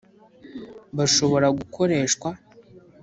bashobora 0.97 1.47
gukoreshwa 1.57 2.29